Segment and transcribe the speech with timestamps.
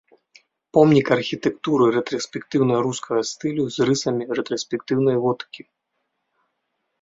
[0.75, 5.61] Помнік архітэктуры рэтраспектыўна-рускага стылю з рысамі рэтраспектыўнай готыкі.